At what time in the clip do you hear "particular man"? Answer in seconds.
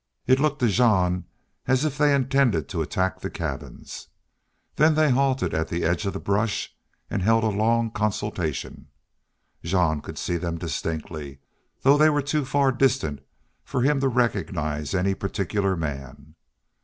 15.13-16.33